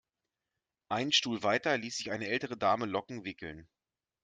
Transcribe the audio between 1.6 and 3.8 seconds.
ließ sich eine ältere Dame Locken wickeln.